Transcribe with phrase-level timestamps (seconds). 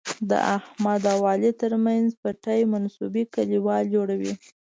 [0.29, 4.33] د احمد او علي تر منځ پټې منصوبې کلیوال جوړوي.